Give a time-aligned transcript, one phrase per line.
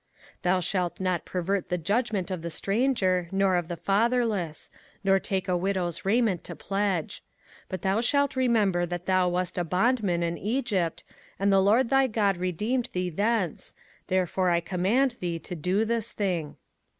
[0.37, 4.71] 05:024:017 Thou shalt not pervert the judgment of the stranger, nor of the fatherless;
[5.03, 7.21] nor take a widow's raiment to pledge:
[7.65, 11.03] 05:024:018 But thou shalt remember that thou wast a bondman in Egypt,
[11.37, 13.75] and the LORD thy God redeemed thee thence:
[14.07, 16.55] therefore I command thee to do this thing.